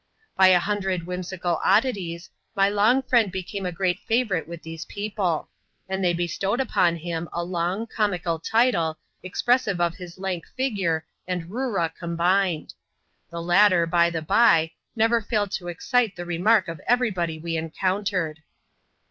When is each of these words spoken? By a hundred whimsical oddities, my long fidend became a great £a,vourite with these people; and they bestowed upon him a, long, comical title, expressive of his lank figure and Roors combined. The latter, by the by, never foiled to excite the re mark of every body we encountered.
By 0.35 0.47
a 0.47 0.57
hundred 0.57 1.03
whimsical 1.05 1.59
oddities, 1.63 2.31
my 2.55 2.67
long 2.69 3.03
fidend 3.03 3.31
became 3.31 3.67
a 3.67 3.71
great 3.71 3.99
£a,vourite 4.09 4.47
with 4.47 4.63
these 4.63 4.83
people; 4.85 5.47
and 5.87 6.03
they 6.03 6.11
bestowed 6.11 6.59
upon 6.59 6.95
him 6.95 7.29
a, 7.31 7.43
long, 7.43 7.85
comical 7.85 8.39
title, 8.39 8.97
expressive 9.21 9.79
of 9.79 9.97
his 9.97 10.17
lank 10.17 10.47
figure 10.57 11.05
and 11.27 11.51
Roors 11.51 11.91
combined. 11.99 12.73
The 13.29 13.43
latter, 13.43 13.85
by 13.85 14.09
the 14.09 14.23
by, 14.23 14.71
never 14.95 15.21
foiled 15.21 15.51
to 15.51 15.67
excite 15.67 16.15
the 16.15 16.25
re 16.25 16.39
mark 16.39 16.67
of 16.67 16.81
every 16.87 17.11
body 17.11 17.37
we 17.37 17.55
encountered. 17.55 18.41